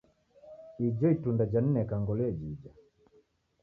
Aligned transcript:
Ijo 0.85 1.05
itunda 1.15 1.43
janineka 1.51 1.95
ngolo 2.01 2.21
yejija. 2.27 2.71